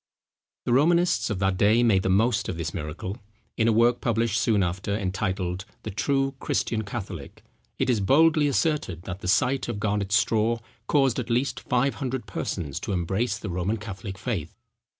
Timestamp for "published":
4.01-4.41